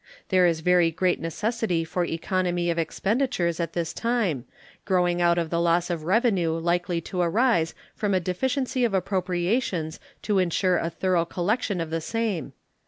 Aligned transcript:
There 0.29 0.47
is 0.47 0.61
very 0.61 0.89
great 0.89 1.19
necessity 1.19 1.83
for 1.83 2.03
economy 2.03 2.71
of 2.71 2.79
expenditures 2.79 3.59
at 3.59 3.73
this 3.73 3.93
time, 3.93 4.45
growing 4.83 5.21
out 5.21 5.37
of 5.37 5.51
the 5.51 5.61
loss 5.61 5.91
of 5.91 6.05
revenue 6.05 6.53
likely 6.57 7.01
to 7.01 7.21
arise 7.21 7.75
from 7.93 8.15
a 8.15 8.19
deficiency 8.19 8.83
of 8.83 8.95
appropriations 8.95 9.99
to 10.23 10.39
insure 10.39 10.79
a 10.79 10.89
thorough 10.89 11.25
collection 11.25 11.79
of 11.79 11.91
the 11.91 12.01
same. 12.01 12.53